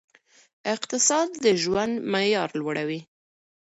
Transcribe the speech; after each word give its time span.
اقتصاد 0.73 1.29
د 1.43 1.45
ژوند 1.61 1.93
معیار 2.11 2.49
لوړوي. 2.59 3.01